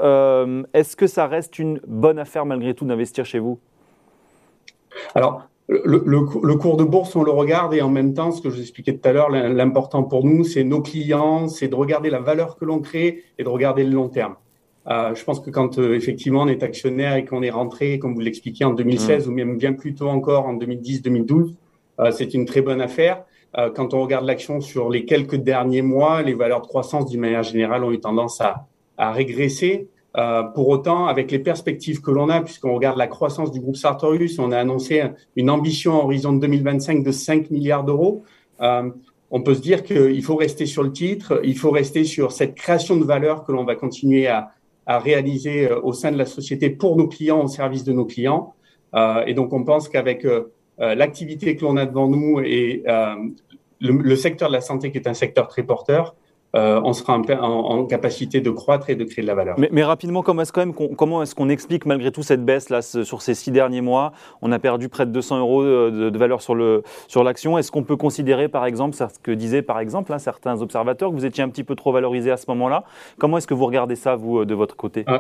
Est-ce 0.74 0.96
que 0.96 1.06
ça 1.06 1.26
reste 1.26 1.58
une 1.58 1.80
bonne 1.86 2.18
affaire 2.18 2.44
malgré 2.44 2.74
tout 2.74 2.84
d'investir 2.84 3.24
chez 3.24 3.38
vous? 3.38 3.58
Alors, 5.14 5.42
le, 5.84 6.56
cours 6.56 6.76
de 6.76 6.84
bourse, 6.84 7.14
on 7.16 7.22
le 7.22 7.30
regarde 7.30 7.74
et 7.74 7.82
en 7.82 7.90
même 7.90 8.14
temps, 8.14 8.32
ce 8.32 8.40
que 8.40 8.50
je 8.50 8.56
vous 8.56 8.60
expliquais 8.60 8.96
tout 8.96 9.08
à 9.08 9.12
l'heure, 9.12 9.30
l'important 9.30 10.02
pour 10.02 10.24
nous, 10.24 10.44
c'est 10.44 10.64
nos 10.64 10.80
clients, 10.80 11.48
c'est 11.48 11.68
de 11.68 11.74
regarder 11.74 12.10
la 12.10 12.20
valeur 12.20 12.56
que 12.56 12.64
l'on 12.64 12.80
crée 12.80 13.24
et 13.38 13.44
de 13.44 13.48
regarder 13.48 13.84
le 13.84 13.90
long 13.90 14.08
terme. 14.08 14.34
Euh, 14.88 15.14
je 15.14 15.24
pense 15.24 15.40
que 15.40 15.50
quand 15.50 15.78
euh, 15.78 15.94
effectivement 15.94 16.42
on 16.42 16.48
est 16.48 16.64
actionnaire 16.64 17.14
et 17.14 17.24
qu'on 17.24 17.42
est 17.42 17.50
rentré, 17.50 17.98
comme 17.98 18.14
vous 18.14 18.20
l'expliquiez, 18.20 18.66
en 18.66 18.72
2016 18.72 19.26
mmh. 19.26 19.30
ou 19.30 19.34
même 19.34 19.56
bien 19.56 19.74
plus 19.74 19.94
tôt 19.94 20.08
encore 20.08 20.46
en 20.46 20.54
2010-2012, 20.56 21.54
euh, 22.00 22.10
c'est 22.10 22.34
une 22.34 22.46
très 22.46 22.62
bonne 22.62 22.80
affaire. 22.80 23.24
quand 23.76 23.92
on 23.92 24.00
regarde 24.00 24.24
l'action 24.24 24.62
sur 24.62 24.88
les 24.88 25.04
quelques 25.04 25.36
derniers 25.36 25.82
mois, 25.82 26.22
les 26.22 26.34
valeurs 26.34 26.62
de 26.62 26.66
croissance 26.66 27.04
d'une 27.06 27.20
manière 27.20 27.42
générale 27.42 27.84
ont 27.84 27.92
eu 27.92 28.00
tendance 28.00 28.40
à, 28.40 28.66
à 28.96 29.12
régresser. 29.12 29.88
Euh, 30.18 30.42
pour 30.42 30.68
autant, 30.68 31.06
avec 31.06 31.30
les 31.30 31.38
perspectives 31.38 32.02
que 32.02 32.10
l'on 32.10 32.28
a, 32.28 32.42
puisqu'on 32.42 32.74
regarde 32.74 32.98
la 32.98 33.06
croissance 33.06 33.50
du 33.50 33.60
groupe 33.60 33.76
Sartorius, 33.76 34.38
on 34.38 34.52
a 34.52 34.58
annoncé 34.58 35.02
une 35.36 35.48
ambition 35.48 36.00
à 36.00 36.04
horizon 36.04 36.34
de 36.34 36.40
2025 36.40 37.02
de 37.02 37.12
5 37.12 37.50
milliards 37.50 37.84
d'euros. 37.84 38.22
Euh, 38.60 38.90
on 39.34 39.40
peut 39.40 39.54
se 39.54 39.62
dire 39.62 39.82
qu'il 39.82 40.22
faut 40.22 40.36
rester 40.36 40.66
sur 40.66 40.82
le 40.82 40.92
titre, 40.92 41.40
il 41.42 41.56
faut 41.56 41.70
rester 41.70 42.04
sur 42.04 42.32
cette 42.32 42.54
création 42.54 42.96
de 42.96 43.04
valeur 43.04 43.44
que 43.44 43.52
l'on 43.52 43.64
va 43.64 43.74
continuer 43.74 44.26
à, 44.28 44.50
à, 44.84 44.98
réaliser 44.98 45.70
euh, 45.70 45.80
au 45.80 45.94
sein 45.94 46.12
de 46.12 46.18
la 46.18 46.26
société 46.26 46.68
pour 46.68 46.96
nos 46.96 47.08
clients, 47.08 47.42
au 47.42 47.48
service 47.48 47.82
de 47.82 47.92
nos 47.92 48.04
clients. 48.04 48.54
Euh, 48.94 49.24
et 49.26 49.32
donc, 49.32 49.54
on 49.54 49.64
pense 49.64 49.88
qu'avec 49.88 50.26
euh, 50.26 50.44
l'activité 50.78 51.56
que 51.56 51.64
l'on 51.64 51.78
a 51.78 51.86
devant 51.86 52.08
nous 52.08 52.40
et 52.40 52.82
le, 52.86 53.92
le, 53.92 54.16
secteur 54.16 54.48
de 54.48 54.52
la 54.52 54.60
santé 54.60 54.92
qui 54.92 54.98
est 54.98 55.08
un 55.08 55.14
secteur 55.14 55.48
très 55.48 55.62
porteur, 55.62 56.14
euh, 56.54 56.80
on 56.84 56.92
sera 56.92 57.18
en, 57.18 57.84
capacité 57.86 58.40
de 58.40 58.50
croître 58.50 58.90
et 58.90 58.94
de 58.94 59.04
créer 59.04 59.22
de 59.22 59.26
la 59.26 59.34
valeur. 59.34 59.56
Mais, 59.58 59.82
rapidement, 59.82 60.22
comment 60.22 60.42
est-ce, 60.42 60.52
quand 60.52 60.60
même 60.60 60.74
qu'on, 60.74 60.88
comment 60.88 61.22
est-ce 61.22 61.34
qu'on 61.34 61.48
explique 61.48 61.86
malgré 61.86 62.12
tout 62.12 62.22
cette 62.22 62.44
baisse 62.44 62.68
là 62.68 62.82
sur 62.82 63.22
ces 63.22 63.34
six 63.34 63.50
derniers 63.50 63.80
mois? 63.80 64.12
On 64.42 64.52
a 64.52 64.58
perdu 64.58 64.88
près 64.88 65.06
de 65.06 65.12
200 65.12 65.38
euros 65.38 65.64
de, 65.64 66.18
valeur 66.18 66.42
sur, 66.42 66.54
le, 66.54 66.82
sur 67.08 67.24
l'action. 67.24 67.56
Est-ce 67.56 67.72
qu'on 67.72 67.84
peut 67.84 67.96
considérer, 67.96 68.48
par 68.48 68.66
exemple, 68.66 68.94
ce 68.94 69.04
que 69.22 69.32
disaient 69.32 69.62
par 69.62 69.80
exemple 69.80 70.12
hein, 70.12 70.18
certains 70.18 70.60
observateurs, 70.60 71.10
que 71.10 71.14
vous 71.14 71.24
étiez 71.24 71.42
un 71.42 71.48
petit 71.48 71.64
peu 71.64 71.74
trop 71.74 71.92
valorisé 71.92 72.30
à 72.30 72.36
ce 72.36 72.44
moment-là? 72.48 72.84
Comment 73.18 73.38
est-ce 73.38 73.46
que 73.46 73.54
vous 73.54 73.66
regardez 73.66 73.96
ça, 73.96 74.16
vous, 74.16 74.44
de 74.44 74.54
votre 74.54 74.76
côté? 74.76 75.04
Euh, 75.08 75.18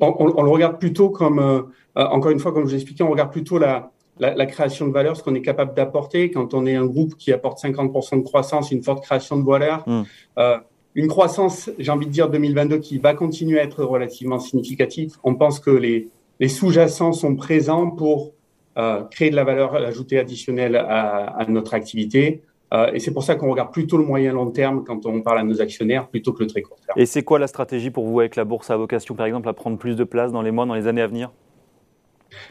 on, 0.00 0.42
le 0.42 0.50
regarde 0.50 0.78
plutôt 0.78 1.08
comme, 1.10 1.38
euh, 1.38 1.62
encore 1.96 2.30
une 2.30 2.38
fois, 2.38 2.52
comme 2.52 2.64
je 2.64 2.70
vous 2.70 2.74
expliqué, 2.74 3.02
on 3.02 3.10
regarde 3.10 3.32
plutôt 3.32 3.58
la, 3.58 3.90
la, 4.20 4.46
création 4.46 4.86
de 4.86 4.92
valeur, 4.92 5.16
ce 5.16 5.22
qu'on 5.22 5.34
est 5.34 5.42
capable 5.42 5.74
d'apporter 5.74 6.30
quand 6.30 6.54
on 6.54 6.66
est 6.66 6.74
un 6.74 6.86
groupe 6.86 7.16
qui 7.16 7.32
apporte 7.32 7.62
50% 7.62 8.18
de 8.18 8.22
croissance, 8.22 8.70
une 8.70 8.82
forte 8.82 9.04
création 9.04 9.38
de 9.38 9.44
valeur. 9.44 9.82
Hmm. 9.86 10.02
Euh, 10.38 10.58
une 10.94 11.08
croissance, 11.08 11.70
j'ai 11.78 11.92
envie 11.92 12.06
de 12.06 12.10
dire 12.10 12.28
2022, 12.28 12.78
qui 12.78 12.98
va 12.98 13.14
continuer 13.14 13.60
à 13.60 13.62
être 13.62 13.84
relativement 13.84 14.40
significative. 14.40 15.16
On 15.22 15.34
pense 15.34 15.60
que 15.60 15.70
les, 15.70 16.08
les 16.40 16.48
sous-jacents 16.48 17.12
sont 17.12 17.36
présents 17.36 17.90
pour 17.90 18.32
euh, 18.78 19.02
créer 19.04 19.30
de 19.30 19.36
la 19.36 19.44
valeur 19.44 19.74
ajoutée 19.74 20.18
additionnelle 20.18 20.76
à, 20.76 21.26
à 21.26 21.46
notre 21.46 21.74
activité. 21.74 22.42
Euh, 22.74 22.90
et 22.92 23.00
c'est 23.00 23.12
pour 23.12 23.22
ça 23.22 23.34
qu'on 23.34 23.50
regarde 23.50 23.72
plutôt 23.72 23.96
le 23.96 24.04
moyen 24.04 24.32
long 24.32 24.50
terme 24.50 24.84
quand 24.84 25.06
on 25.06 25.22
parle 25.22 25.38
à 25.38 25.42
nos 25.42 25.60
actionnaires 25.60 26.08
plutôt 26.08 26.32
que 26.32 26.42
le 26.42 26.48
très 26.48 26.62
court 26.62 26.78
terme. 26.84 26.98
Et 27.00 27.06
c'est 27.06 27.22
quoi 27.22 27.38
la 27.38 27.46
stratégie 27.46 27.90
pour 27.90 28.06
vous 28.06 28.20
avec 28.20 28.36
la 28.36 28.44
bourse 28.44 28.70
à 28.70 28.76
vocation, 28.76 29.14
par 29.14 29.26
exemple, 29.26 29.48
à 29.48 29.52
prendre 29.52 29.78
plus 29.78 29.96
de 29.96 30.04
place 30.04 30.32
dans 30.32 30.42
les 30.42 30.50
mois, 30.50 30.66
dans 30.66 30.74
les 30.74 30.86
années 30.86 31.02
à 31.02 31.06
venir? 31.06 31.32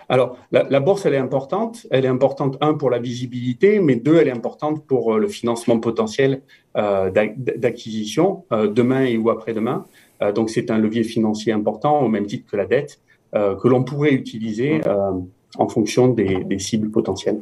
Alors, 0.10 0.38
la, 0.52 0.80
bourse, 0.80 1.06
elle 1.06 1.14
est 1.14 1.20
importante. 1.20 1.86
Elle 1.92 2.06
est 2.06 2.10
importante, 2.10 2.58
un, 2.62 2.74
pour 2.74 2.90
la 2.90 3.00
visibilité, 3.00 3.80
mais 3.80 3.96
deux, 3.96 4.18
elle 4.18 4.28
est 4.28 4.36
importante 4.36 4.86
pour 4.86 5.14
euh, 5.14 5.20
le 5.20 5.28
financement 5.28 5.80
potentiel 5.80 6.42
euh, 6.78 7.10
d'acquisition 7.12 8.46
euh, 8.52 8.68
demain 8.68 9.06
et 9.06 9.18
ou 9.18 9.30
après-demain. 9.30 9.86
donc, 10.34 10.50
c'est 10.50 10.72
un 10.72 10.78
levier 10.78 11.04
financier 11.04 11.54
important, 11.54 12.02
au 12.02 12.08
même 12.08 12.26
titre 12.26 12.50
que 12.50 12.58
la 12.58 12.66
dette, 12.66 13.00
que 13.34 13.68
l'on 13.68 13.84
pourrait 13.84 14.14
utiliser 14.14 14.82
en 15.60 15.68
fonction 15.70 16.08
des 16.08 16.60
cibles 16.60 16.90
potentielles. 16.90 17.42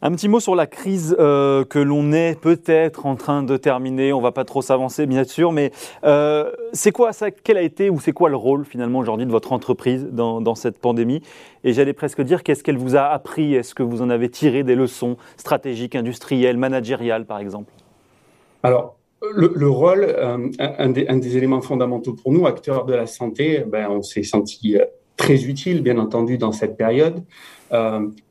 Un 0.00 0.12
petit 0.12 0.28
mot 0.28 0.38
sur 0.38 0.54
la 0.54 0.68
crise 0.68 1.16
euh, 1.18 1.64
que 1.64 1.80
l'on 1.80 2.12
est 2.12 2.40
peut-être 2.40 3.04
en 3.04 3.16
train 3.16 3.42
de 3.42 3.56
terminer. 3.56 4.12
On 4.12 4.20
va 4.20 4.30
pas 4.30 4.44
trop 4.44 4.62
s'avancer, 4.62 5.06
bien 5.06 5.24
sûr, 5.24 5.50
mais 5.50 5.72
euh, 6.04 6.52
c'est 6.72 6.92
quoi 6.92 7.12
ça? 7.12 7.32
Quel 7.32 7.56
a 7.56 7.62
été 7.62 7.90
ou 7.90 7.98
c'est 7.98 8.12
quoi 8.12 8.28
le 8.28 8.36
rôle 8.36 8.64
finalement 8.64 9.00
aujourd'hui 9.00 9.26
de 9.26 9.32
votre 9.32 9.52
entreprise 9.52 10.06
dans, 10.12 10.54
cette 10.54 10.78
pandémie? 10.78 11.20
Et 11.64 11.72
j'allais 11.72 11.94
presque 11.94 12.20
dire 12.20 12.44
qu'est-ce 12.44 12.62
qu'elle 12.62 12.78
vous 12.78 12.94
a 12.94 13.02
appris? 13.02 13.56
Est-ce 13.56 13.74
que 13.74 13.82
vous 13.82 14.00
en 14.00 14.08
avez 14.08 14.28
tiré 14.28 14.62
des 14.62 14.76
leçons 14.76 15.16
stratégiques, 15.36 15.96
industrielles, 15.96 16.58
managériales, 16.58 17.26
par 17.26 17.40
exemple? 17.40 17.72
Alors. 18.62 18.94
Le, 19.34 19.68
rôle, 19.68 20.04
euh, 20.04 20.48
un, 20.60 20.90
des, 20.90 21.36
éléments 21.36 21.60
fondamentaux 21.60 22.12
pour 22.12 22.30
nous, 22.30 22.46
acteurs 22.46 22.84
de 22.84 22.94
la 22.94 23.08
santé, 23.08 23.64
ben, 23.66 23.88
on 23.90 24.00
s'est 24.00 24.22
senti 24.22 24.76
très 25.16 25.42
utile, 25.46 25.82
bien 25.82 25.98
entendu, 25.98 26.38
dans 26.38 26.52
cette 26.52 26.76
période 26.76 27.24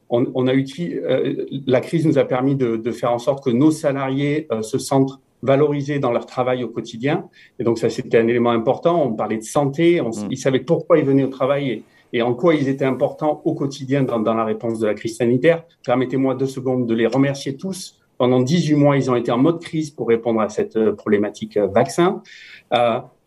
on, 0.09 0.47
a 0.47 0.53
utilisé, 0.53 1.01
euh, 1.03 1.45
la 1.65 1.81
crise 1.81 2.05
nous 2.05 2.17
a 2.17 2.23
permis 2.23 2.55
de, 2.55 2.91
faire 2.91 3.11
en 3.11 3.19
sorte 3.19 3.43
que 3.43 3.49
nos 3.49 3.71
salariés 3.71 4.47
euh, 4.51 4.61
se 4.61 4.77
sentent 4.77 5.19
valorisés 5.43 5.99
dans 5.99 6.11
leur 6.11 6.25
travail 6.25 6.63
au 6.63 6.69
quotidien. 6.69 7.25
Et 7.59 7.63
donc 7.63 7.77
ça, 7.77 7.89
c'était 7.89 8.17
un 8.17 8.27
élément 8.27 8.51
important. 8.51 9.03
On 9.03 9.13
parlait 9.13 9.37
de 9.37 9.43
santé, 9.43 10.01
on, 10.01 10.09
mm. 10.09 10.27
ils 10.31 10.37
savaient 10.37 10.59
pourquoi 10.59 10.97
ils 10.97 11.05
venaient 11.05 11.25
au 11.25 11.29
travail 11.29 11.83
et, 12.13 12.21
en 12.21 12.33
quoi 12.33 12.55
ils 12.55 12.69
étaient 12.69 12.85
importants 12.85 13.41
au 13.43 13.53
quotidien 13.53 14.03
dans, 14.03 14.33
la 14.33 14.45
réponse 14.45 14.79
de 14.79 14.87
la 14.87 14.93
crise 14.93 15.17
sanitaire. 15.17 15.63
Permettez-moi 15.85 16.35
deux 16.35 16.47
secondes 16.47 16.87
de 16.87 16.93
les 16.93 17.05
remercier 17.05 17.57
tous. 17.57 17.99
Pendant 18.17 18.41
18 18.41 18.75
mois, 18.75 18.97
ils 18.97 19.11
ont 19.11 19.15
été 19.15 19.31
en 19.31 19.37
mode 19.37 19.61
crise 19.61 19.91
pour 19.91 20.07
répondre 20.07 20.41
à 20.41 20.49
cette 20.49 20.75
euh, 20.77 20.93
problématique 20.93 21.57
vaccin. 21.57 22.23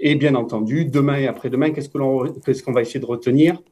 et 0.01 0.15
bien 0.17 0.35
entendu, 0.35 0.87
demain 0.87 1.19
et 1.19 1.29
après-demain, 1.29 1.71
qu'est-ce 1.71 1.91
qu'on 1.91 2.73
va 2.73 2.81
essayer 2.81 3.01
de 3.01 3.07
retenir? 3.07 3.63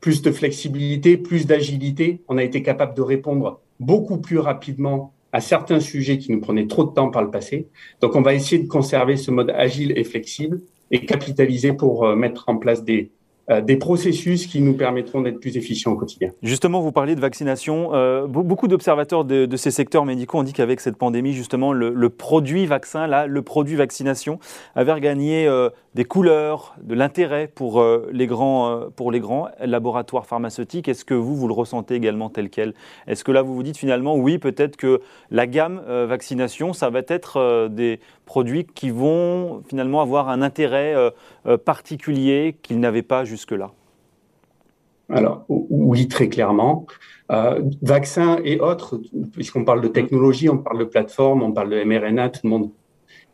Plus 0.00 0.22
de 0.22 0.30
flexibilité, 0.30 1.16
plus 1.16 1.46
d'agilité. 1.46 2.22
On 2.28 2.38
a 2.38 2.44
été 2.44 2.62
capable 2.62 2.94
de 2.94 3.02
répondre 3.02 3.60
beaucoup 3.80 4.18
plus 4.18 4.38
rapidement 4.38 5.12
à 5.32 5.40
certains 5.40 5.80
sujets 5.80 6.18
qui 6.18 6.32
nous 6.32 6.40
prenaient 6.40 6.66
trop 6.66 6.84
de 6.84 6.90
temps 6.90 7.10
par 7.10 7.22
le 7.22 7.30
passé. 7.30 7.68
Donc, 8.00 8.16
on 8.16 8.22
va 8.22 8.34
essayer 8.34 8.62
de 8.62 8.68
conserver 8.68 9.16
ce 9.16 9.30
mode 9.30 9.50
agile 9.50 9.92
et 9.96 10.04
flexible 10.04 10.60
et 10.90 11.04
capitaliser 11.04 11.72
pour 11.72 12.04
euh, 12.04 12.16
mettre 12.16 12.44
en 12.48 12.56
place 12.56 12.84
des, 12.84 13.10
des 13.48 13.76
processus 13.76 14.46
qui 14.46 14.60
nous 14.60 14.74
permettront 14.74 15.20
d'être 15.20 15.38
plus 15.38 15.56
efficients 15.56 15.92
au 15.92 15.96
quotidien. 15.96 16.32
Justement, 16.42 16.80
vous 16.80 16.90
parliez 16.90 17.14
de 17.14 17.20
vaccination. 17.20 17.94
Euh, 17.94 18.26
beaucoup 18.26 18.66
d'observateurs 18.66 19.24
de, 19.24 19.56
ces 19.56 19.70
secteurs 19.70 20.04
médicaux 20.04 20.38
ont 20.38 20.42
dit 20.42 20.52
qu'avec 20.52 20.80
cette 20.80 20.96
pandémie, 20.96 21.32
justement, 21.32 21.72
le, 21.72 22.08
produit 22.10 22.66
vaccin, 22.66 23.06
là, 23.06 23.26
le 23.26 23.42
produit 23.42 23.76
vaccination, 23.76 24.40
avait 24.74 24.92
regagné 24.92 25.46
euh, 25.46 25.70
des 25.94 26.04
couleurs, 26.04 26.74
de 26.82 26.94
l'intérêt 26.94 27.48
pour, 27.54 27.84
les 28.12 28.26
grands, 28.26 28.80
pour 28.96 29.12
les 29.12 29.20
grands 29.20 29.48
laboratoires 29.60 30.26
pharmaceutiques. 30.26 30.88
Est-ce 30.88 31.04
que 31.04 31.14
vous, 31.14 31.36
vous 31.36 31.46
le 31.46 31.54
ressentez 31.54 31.94
également 31.94 32.28
tel 32.30 32.50
quel? 32.50 32.74
Est-ce 33.06 33.22
que 33.22 33.32
là, 33.32 33.42
vous 33.42 33.54
vous 33.54 33.62
dites 33.62 33.78
finalement, 33.78 34.16
oui, 34.16 34.38
peut-être 34.38 34.76
que 34.76 35.00
la 35.30 35.46
gamme 35.46 35.80
vaccination, 35.86 36.72
ça 36.72 36.90
va 36.90 37.00
être 37.06 37.68
des 37.68 38.00
produits 38.26 38.66
qui 38.66 38.90
vont 38.90 39.62
finalement 39.68 40.02
avoir 40.02 40.28
un 40.28 40.42
intérêt 40.42 40.94
particulier 41.64 42.56
qu'ils 42.62 42.80
n'avaient 42.80 43.02
pas 43.02 43.24
jusque-là 43.24 43.72
alors, 45.08 45.44
oui, 45.48 46.08
très 46.08 46.28
clairement. 46.28 46.86
Euh, 47.30 47.60
vaccins 47.82 48.38
et 48.44 48.60
autres, 48.60 49.00
puisqu'on 49.32 49.64
parle 49.64 49.80
de 49.80 49.88
technologie, 49.88 50.48
on 50.48 50.58
parle 50.58 50.78
de 50.78 50.84
plateforme, 50.84 51.42
on 51.42 51.52
parle 51.52 51.70
de 51.70 51.82
mRNA, 51.82 52.30
tout 52.30 52.40
le 52.44 52.50
monde 52.50 52.70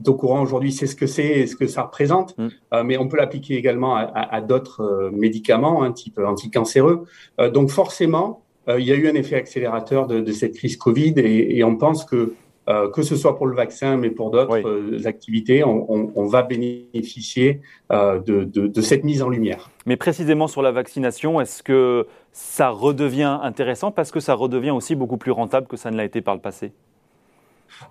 est 0.00 0.08
au 0.08 0.14
courant 0.14 0.42
aujourd'hui, 0.42 0.72
c'est 0.72 0.87
ce 0.87 0.96
que 0.96 1.06
c'est 1.06 1.26
et 1.26 1.46
ce 1.46 1.56
que 1.56 1.66
ça 1.66 1.82
représente, 1.82 2.37
mm. 2.37 2.49
euh, 2.75 2.84
mais 2.84 2.99
on 2.99 3.08
peut 3.08 3.16
l'appliquer 3.16 3.56
également 3.56 3.96
à, 3.96 4.40
d'autres 4.40 4.82
euh, 4.82 5.11
médicaments, 5.11 5.82
un 5.82 5.88
hein, 5.88 5.92
type 5.92 6.18
anticancéreux. 6.18 7.04
donc 7.52 7.70
forcément, 7.70 8.42
il 8.68 8.84
y 8.84 8.92
a 8.92 8.94
eu 8.94 9.08
un 9.08 9.14
effet 9.14 9.34
accélérateur 9.34 10.06
de, 10.06 10.30
cette 10.30 10.54
crise 10.54 10.76
Covid 10.76 11.14
et 11.16 11.64
on 11.64 11.76
pense 11.76 12.04
que 12.04 12.34
euh, 12.69 12.88
que 12.90 13.02
ce 13.02 13.16
soit 13.16 13.37
pour 13.37 13.49
le 13.49 13.57
vaccin, 13.57 13.97
mais 13.97 14.11
pour 14.11 14.31
d'autres 14.31 14.64
euh, 14.64 15.04
activités, 15.07 15.64
on, 15.64 16.26
va 16.26 16.42
bénéficier 16.42 17.61
euh, 17.90 18.21
de, 18.21 18.81
cette 18.81 19.02
mise 19.02 19.21
en 19.21 19.28
lumière. 19.28 19.69
Mais 19.85 19.97
précisément 19.97 20.47
sur 20.47 20.62
la 20.62 20.71
vaccination, 20.71 21.40
est-ce 21.40 21.64
que 21.64 22.07
ça 22.31 22.69
redevient 22.69 23.38
intéressant 23.42 23.90
parce 23.90 24.12
que 24.12 24.21
ça 24.21 24.35
redevient 24.35 24.71
aussi 24.71 24.95
beaucoup 24.95 25.16
plus 25.16 25.33
rentable 25.33 25.66
que 25.66 25.76
ça 25.76 25.90
ne 25.90 25.97
l'a 25.97 26.04
été 26.04 26.21
par 26.21 26.37
le 26.37 26.40
passé? 26.40 26.71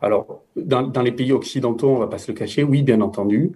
Alors, 0.02 0.42
dans, 0.56 0.84
dans, 0.84 1.02
les 1.02 1.12
pays 1.12 1.34
occidentaux, 1.34 1.90
on 1.90 1.96
ne 1.96 2.00
va 2.00 2.08
pas 2.08 2.18
se 2.18 2.32
le 2.32 2.38
cacher, 2.38 2.64
oui, 2.64 2.82
bien 2.82 3.02
entendu. 3.02 3.52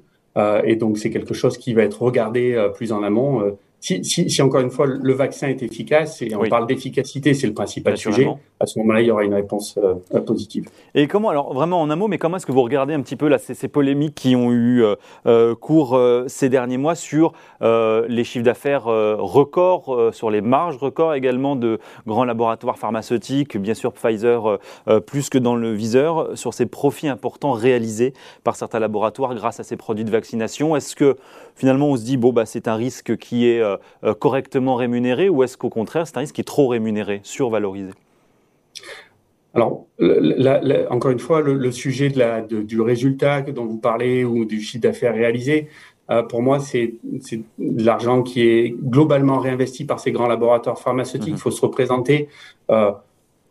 et 0.66 0.76
donc, 0.76 0.98
c'est 0.98 1.12
quelque 1.12 1.34
chose 1.34 1.58
qui 1.58 1.74
va 1.74 1.84
être 1.84 2.02
regardé 2.02 2.72
plus 2.76 2.92
en 2.92 3.04
amont 3.04 3.56
si, 3.86 4.42
encore 4.42 4.62
une 4.62 4.72
fois 4.72 4.88
le 4.88 5.13
vaccin 5.13 5.48
est 5.48 5.62
efficace, 5.62 6.22
et 6.22 6.36
on 6.36 6.48
parle 6.50 6.65
d'efficacité, 6.65 7.34
c'est 7.34 7.48
le 7.48 7.54
principal 7.54 7.98
sujet, 7.98 8.27
à 8.60 8.65
ce 8.65 8.80
moment-là, 8.80 9.01
il 9.01 9.08
y 9.08 9.12
aura 9.12 9.24
une 9.24 9.34
réponse 9.34 9.77
euh, 9.77 10.20
positive. 10.22 10.70
Et 10.94 11.08
comment, 11.08 11.30
alors 11.30 11.54
vraiment 11.54 11.82
en 11.82 11.89
un 11.89 11.96
mot, 11.96 12.08
mais 12.08 12.18
comment 12.18 12.38
est-ce 12.38 12.46
que 12.46 12.51
vous 12.51 12.62
regardez 12.62 12.94
un 12.94 13.01
petit 13.01 13.15
peu 13.15 13.27
là, 13.27 13.38
ces, 13.38 13.68
polémiques 13.68 14.15
qui 14.15 14.36
ont 14.36 14.51
eu 14.51 14.82
euh, 14.82 14.96
euh, 15.27 15.56
cours 15.56 16.00
ces 16.27 16.50
derniers 16.50 16.77
mois 16.77 16.96
sur 16.96 17.34
les 17.62 18.24
chiffres 18.24 18.46
d'affaires 18.46 18.86
records, 18.86 20.13
sur 20.13 20.30
les 20.30 20.42
marges 20.42 20.77
records 20.77 21.13
également 21.13 21.56
de 21.56 21.80
grands 22.08 22.25
laboratoires 22.25 22.77
pharmaceutiques, 22.77 23.58
bien 23.58 23.74
sûr 23.74 23.94
Pfizer 23.94 24.60
plus 25.06 25.30
que 25.30 25.38
dans 25.38 25.56
le 25.56 25.74
viseur, 25.74 26.30
sur 26.38 26.54
ces 26.54 26.65
profits 26.65 27.08
importants 27.08 27.51
réalisés 27.51 28.13
par 28.44 28.56
certains 28.56 28.80
laboratoires 28.80 29.36
grâce 29.36 29.60
à 29.60 29.63
ces 29.63 29.77
produits 29.77 30.06
de 30.06 30.12
vaccination. 30.12 30.75
Est-ce 30.75 30.96
que 30.96 31.18
finalement 31.56 31.89
on 31.89 31.98
se 31.98 32.04
dit, 32.04 32.18
bon, 32.18 32.34
bah, 32.34 32.46
c'est 32.46 32.68
un 32.68 32.75
risque 32.75 33.18
qui 33.18 33.48
est 33.48 33.62
correctement 34.20 34.75
rémunéré 34.75 35.29
ou 35.29 35.44
est-ce 35.44 35.58
qu'au 35.58 35.70
contraire, 35.70 36.08
c'est 36.08 36.17
un 36.17 36.22
risque 36.22 36.36
qui 36.36 36.41
est 36.41 36.46
trop 36.46 36.67
rémunéré, 36.67 37.22
survalorisé? 37.24 37.91
Alors, 39.53 39.86
encore 40.89 41.12
une 41.12 41.20
fois, 41.20 41.41
le, 41.41 41.72
sujet 41.72 42.10
de 42.10 42.20
la, 42.20 42.41
du 42.41 42.82
résultat 42.82 43.41
dont 43.41 43.65
vous 43.65 43.77
parlez 43.77 44.25
ou 44.25 44.44
du 44.44 44.60
chiffre 44.62 44.82
d'affaires 44.82 45.13
réalisé, 45.13 45.70
euh, 46.12 46.24
pour 46.24 46.41
moi, 46.41 46.60
c'est 46.60 46.96
de 47.03 47.84
l'argent 47.84 48.22
qui 48.22 48.41
est 48.41 48.75
globalement 48.77 49.39
réinvesti 49.39 49.86
par 49.86 50.00
ces 50.00 50.12
grands 50.12 50.27
laboratoires 50.27 50.77
pharmaceutiques. 50.77 51.29
Mhm. 51.29 51.36
Il 51.36 51.39
faut 51.39 51.51
se 51.51 51.62
représenter 51.62 52.29
euh, 52.70 52.91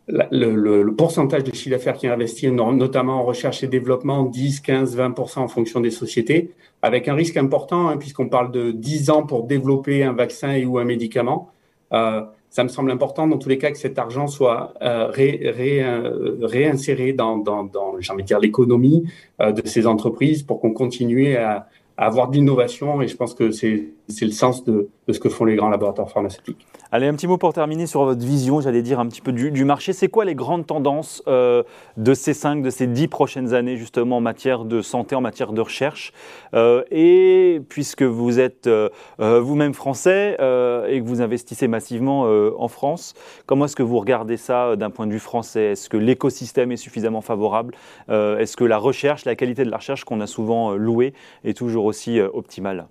le, 0.07 0.91
pourcentage 0.91 1.43
de 1.43 1.53
chiffre 1.53 1.71
d'affaires 1.71 1.95
qui 1.95 2.05
est 2.05 2.09
investi, 2.09 2.51
notamment 2.51 3.21
en 3.21 3.23
recherche 3.23 3.63
et 3.63 3.67
développement, 3.67 4.23
10, 4.23 4.59
15, 4.61 4.97
20% 4.97 5.39
en 5.39 5.47
fonction 5.47 5.79
des 5.79 5.91
sociétés, 5.91 6.51
avec 6.81 7.07
un 7.07 7.15
risque 7.15 7.37
important, 7.37 7.89
hein, 7.89 7.97
puisqu'on 7.97 8.29
parle 8.29 8.51
de 8.51 8.71
10 8.71 9.09
ans 9.09 9.23
pour 9.23 9.43
développer 9.43 10.03
un 10.03 10.13
vaccin 10.13 10.53
et 10.53 10.65
ou 10.65 10.77
un 10.77 10.85
médicament. 10.85 11.51
Euh, 11.93 12.21
ça 12.49 12.63
me 12.63 12.69
semble 12.69 12.91
important, 12.91 13.27
dans 13.27 13.37
tous 13.37 13.49
les 13.49 13.57
cas, 13.57 13.71
que 13.71 13.77
cet 13.77 13.99
argent 13.99 14.27
soit 14.27 14.73
euh, 14.81 15.11
euh, 15.17 16.37
réinséré 16.41 17.11
dans, 17.11 17.37
dans, 17.37 17.63
dans 17.63 17.99
j'ai 17.99 18.13
envie 18.13 18.23
de 18.23 18.27
dire, 18.27 18.39
l'économie 18.39 19.03
de 19.41 19.61
ces 19.65 19.87
entreprises 19.87 20.43
pour 20.43 20.61
qu'on 20.61 20.71
continue 20.71 21.35
à, 21.35 21.67
avoir 21.97 22.29
de 22.29 22.35
l'innovation. 22.35 23.01
Et 23.01 23.07
je 23.07 23.15
pense 23.15 23.33
que 23.33 23.51
c'est 23.51 23.91
le 24.21 24.31
sens 24.31 24.63
de, 24.63 24.89
ce 25.09 25.19
que 25.19 25.29
font 25.29 25.45
les 25.45 25.55
grands 25.55 25.69
laboratoires 25.69 26.09
pharmaceutiques. 26.09 26.65
Allez, 26.91 27.07
un 27.07 27.13
petit 27.13 27.27
mot 27.27 27.37
pour 27.37 27.53
terminer 27.53 27.87
sur 27.87 28.05
votre 28.05 28.23
vision, 28.23 28.61
j'allais 28.61 28.81
dire 28.81 28.99
un 28.99 29.07
petit 29.07 29.21
peu 29.21 29.31
du, 29.31 29.65
marché. 29.65 29.93
C'est 29.93 30.07
quoi 30.07 30.25
les 30.25 30.35
grandes 30.35 30.65
tendances 30.65 31.23
euh, 31.27 31.63
de 31.97 32.13
ces 32.13 32.33
cinq, 32.33 32.61
de 32.61 32.69
ces 32.69 32.87
dix 32.87 33.07
prochaines 33.07 33.53
années, 33.53 33.77
justement, 33.77 34.17
en 34.17 34.21
matière 34.21 34.65
de 34.65 34.81
santé, 34.81 35.15
en 35.15 35.21
matière 35.21 35.53
de 35.53 35.61
recherche? 35.61 36.13
Euh, 36.53 36.83
Et 36.91 37.61
puisque 37.69 38.03
vous 38.03 38.39
êtes 38.39 38.67
euh, 38.67 38.89
vous-même 39.19 39.73
français 39.73 40.33
et 40.35 41.01
que 41.01 41.05
vous 41.05 41.21
investissez 41.21 41.67
massivement 41.67 42.21
en 42.57 42.67
France, 42.67 43.13
comment 43.45 43.65
est-ce 43.65 43.75
que 43.75 43.83
vous 43.83 43.99
regardez 43.99 44.37
ça 44.37 44.75
d'un 44.75 44.89
point 44.89 45.07
de 45.07 45.11
vue 45.11 45.19
français? 45.19 45.71
Est-ce 45.71 45.89
que 45.89 45.97
l'écosystème 45.97 46.71
est 46.71 46.77
suffisamment 46.77 47.21
favorable? 47.21 47.75
Est-ce 48.09 48.55
que 48.57 48.63
la 48.63 48.77
recherche, 48.77 49.25
la 49.25 49.35
qualité 49.35 49.63
de 49.63 49.71
la 49.71 49.77
recherche 49.77 50.03
qu'on 50.03 50.21
a 50.21 50.27
souvent 50.27 50.73
louée 50.73 51.13
est 51.43 51.55
toujours 51.55 51.84
aussi 51.85 52.19
optimale 52.19 52.87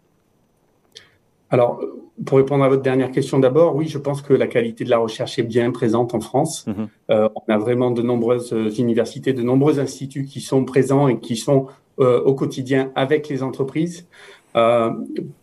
alors, 1.55 1.81
pour 2.27 2.39
répondre 2.39 2.65
à 2.65 2.69
votre 2.69 2.83
dernière 2.83 3.13
question 3.13 3.39
d'abord, 3.39 3.77
oui, 3.77 3.87
je 3.87 3.99
pense 3.99 4.23
que 4.23 4.33
la 4.33 4.49
qualité 4.49 4.83
de 4.83 4.91
la 4.91 4.99
recherche 4.99 5.39
est 5.39 5.45
bien 5.45 5.71
présente 5.71 6.13
en 6.13 6.21
France. 6.21 6.67
Mhm. 6.67 6.89
Euh, 7.11 7.29
on 7.37 7.53
a 7.53 7.59
vraiment 7.59 7.93
de 7.93 8.03
nombreuses 8.03 8.53
universités, 8.77 9.33
de 9.33 9.43
nombreux 9.43 9.79
instituts 9.79 10.25
qui 10.25 10.41
sont 10.41 10.65
présents 10.65 11.07
et 11.07 11.21
qui 11.21 11.37
sont 11.37 11.67
euh, 12.01 12.21
au 12.23 12.35
quotidien 12.35 12.91
avec 12.97 13.29
les 13.29 13.45
entreprises. 13.45 14.09
Euh, 14.57 14.91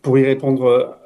pour 0.02 0.18
y 0.18 0.24
répondre 0.24 0.98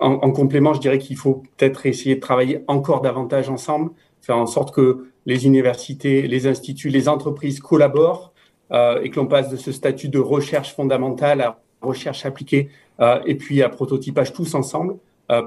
en, 0.00 0.30
complément, 0.32 0.74
je 0.74 0.80
dirais 0.80 0.98
qu'il 0.98 1.16
faut 1.16 1.42
peut-être 1.56 1.86
essayer 1.86 2.16
de 2.16 2.20
travailler 2.20 2.62
encore 2.66 3.00
davantage 3.00 3.48
ensemble, 3.48 3.90
faire 4.20 4.36
en 4.36 4.46
sorte 4.46 4.74
que 4.74 5.06
les 5.24 5.46
universités, 5.46 6.22
les 6.22 6.46
instituts, 6.46 6.90
les 6.90 7.08
entreprises 7.08 7.58
collaborent 7.60 8.34
et 8.70 9.08
que 9.10 9.16
l'on 9.16 9.26
passe 9.26 9.48
de 9.48 9.56
ce 9.56 9.72
statut 9.72 10.08
de 10.08 10.18
recherche 10.18 10.74
fondamentale 10.74 11.40
à 11.40 11.61
recherche 11.82 12.24
appliquée 12.26 12.68
euh, 13.00 13.20
et 13.26 13.34
puis 13.34 13.62
à 13.62 13.68
prototypage 13.68 14.32
tous 14.32 14.54
ensemble. 14.54 14.96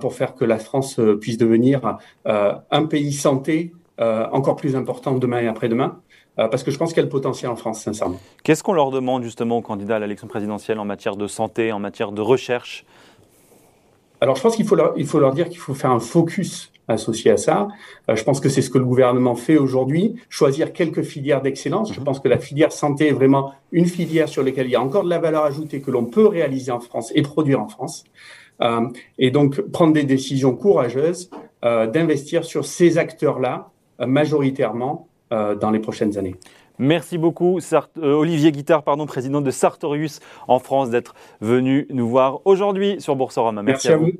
pour 0.01 0.13
faire 0.15 0.33
que 0.33 0.45
la 0.45 0.57
France 0.57 0.99
puisse 1.21 1.37
devenir 1.37 1.97
un 2.25 2.85
pays 2.85 3.13
santé 3.13 3.71
encore 3.99 4.55
plus 4.55 4.75
important 4.75 5.13
demain 5.15 5.41
et 5.41 5.47
après-demain 5.47 5.99
parce 6.37 6.63
que 6.63 6.71
je 6.71 6.77
pense 6.77 6.89
qu'il 6.89 6.97
y 6.97 7.01
a 7.01 7.03
le 7.03 7.09
potentiel 7.09 7.51
en 7.51 7.55
France, 7.55 7.81
sincèrement. 7.81 8.19
Qu'est-ce 8.43 8.63
qu'on 8.63 8.73
leur 8.73 8.89
demande 8.89 9.21
justement 9.23 9.57
aux 9.57 9.61
candidats 9.61 9.97
à 9.97 9.99
l'élection 9.99 10.27
présidentielle 10.27 10.79
en 10.79 10.85
matière 10.85 11.17
de 11.17 11.27
santé, 11.27 11.71
en 11.71 11.79
matière 11.79 12.11
de 12.11 12.21
recherche 12.21 12.83
alors, 14.21 14.35
je 14.35 14.41
pense 14.41 14.55
qu'il 14.55 14.65
faut 14.65 14.75
leur, 14.75 14.93
il 14.97 15.05
faut 15.05 15.19
leur 15.19 15.33
dire 15.33 15.49
qu'il 15.49 15.59
faut 15.59 15.73
faire 15.73 15.91
un 15.91 15.99
focus 15.99 16.71
associé 16.87 17.31
à 17.31 17.37
ça. 17.37 17.67
Euh, 18.09 18.15
je 18.15 18.23
pense 18.23 18.39
que 18.39 18.49
c'est 18.49 18.61
ce 18.61 18.69
que 18.69 18.77
le 18.77 18.85
gouvernement 18.85 19.35
fait 19.35 19.57
aujourd'hui, 19.57 20.15
choisir 20.29 20.73
quelques 20.73 21.01
filières 21.03 21.41
d'excellence. 21.41 21.93
Je 21.93 21.99
mhm. 21.99 22.05
pense 22.05 22.19
que 22.19 22.27
la 22.27 22.37
filière 22.37 22.71
santé 22.71 23.07
est 23.07 23.13
vraiment 23.13 23.53
une 23.71 23.85
filière 23.85 24.29
sur 24.29 24.43
laquelle 24.43 24.67
il 24.67 24.71
y 24.71 24.75
a 24.75 24.81
encore 24.81 25.03
de 25.03 25.09
la 25.09 25.19
valeur 25.19 25.43
ajoutée 25.43 25.81
que 25.81 25.91
l'on 25.91 26.05
peut 26.05 26.27
réaliser 26.27 26.71
en 26.71 26.79
France 26.79 27.11
et 27.15 27.21
produire 27.21 27.61
en 27.61 27.67
France. 27.67 28.03
Euh, 28.61 28.87
et 29.17 29.31
donc, 29.31 29.59
prendre 29.61 29.93
des 29.93 30.03
décisions 30.03 30.55
courageuses, 30.55 31.29
euh, 31.63 31.87
d'investir 31.87 32.45
sur 32.45 32.65
ces 32.65 32.97
acteurs-là 32.97 33.69
majoritairement 33.99 35.07
dans 35.31 35.71
les 35.71 35.79
prochaines 35.79 36.17
années. 36.17 36.35
Merci 36.77 37.17
beaucoup, 37.17 37.59
Olivier 38.01 38.51
Guittard, 38.51 38.83
pardon, 38.83 39.05
président 39.05 39.41
de 39.41 39.51
Sartorius 39.51 40.19
en 40.47 40.59
France, 40.59 40.89
d'être 40.89 41.15
venu 41.41 41.87
nous 41.89 42.07
voir 42.07 42.41
aujourd'hui 42.45 42.99
sur 42.99 43.15
Boursorama. 43.15 43.63
Merci, 43.63 43.89
à 43.89 43.97
vous. 43.97 44.11